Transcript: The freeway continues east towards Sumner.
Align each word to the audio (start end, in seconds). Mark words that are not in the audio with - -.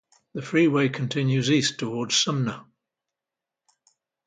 The 0.33 0.41
freeway 0.41 0.89
continues 0.89 1.51
east 1.51 1.77
towards 1.77 2.17
Sumner. 2.17 2.65